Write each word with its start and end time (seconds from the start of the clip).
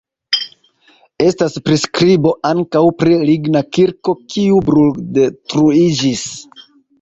Estas 1.25 1.57
priskribo 1.67 2.31
ankaŭ 2.51 2.81
pri 3.03 3.19
ligna 3.31 3.61
kirko, 3.77 4.17
kiu 4.37 4.63
bruldetruiĝis. 4.71 6.27